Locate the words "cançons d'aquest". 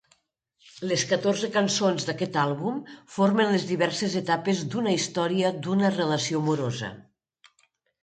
1.57-2.39